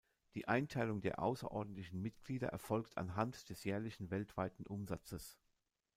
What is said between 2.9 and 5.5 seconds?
anhand des jährlichen weltweiten Umsatzes.